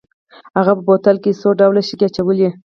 [0.57, 2.49] هغه په بوتل کې څو ډوله شګې اچولې.